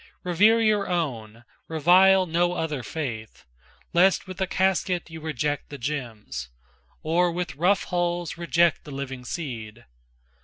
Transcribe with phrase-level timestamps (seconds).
[0.23, 3.45] Revere your own, revile no other faith,
[3.93, 6.49] Lest with the casket you reject the gems,
[7.03, 9.85] Or with rough hulls reject the living seed.